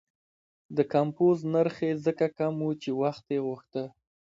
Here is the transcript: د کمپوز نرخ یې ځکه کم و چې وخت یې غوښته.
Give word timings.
د 0.77 0.77
کمپوز 0.93 1.37
نرخ 1.53 1.75
یې 1.87 1.91
ځکه 2.05 2.25
کم 2.37 2.55
و 2.65 2.69
چې 2.81 2.89
وخت 3.01 3.25
یې 3.33 3.39
غوښته. 3.45 3.83